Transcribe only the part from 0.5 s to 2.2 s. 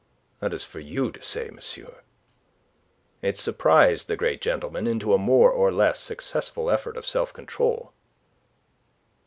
is for you to say, monsieur."